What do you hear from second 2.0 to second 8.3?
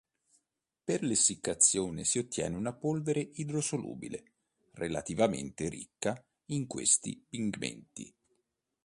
si ottiene una polvere idrosolubile relativamente ricca in questi pigmenti.